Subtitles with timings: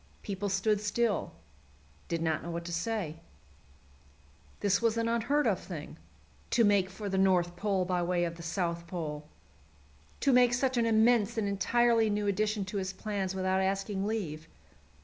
[0.23, 1.31] People stood still
[2.07, 3.17] did not know what to say.
[4.61, 5.95] This was an unheard of thing,
[6.49, 9.27] to make for the North Pole by way of the South Pole!
[10.21, 14.47] To make such an immense and entirely new addition to his plans without asking leave!